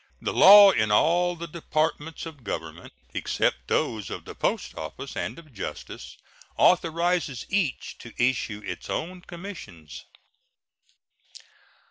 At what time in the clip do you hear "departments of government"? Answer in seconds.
1.47-2.91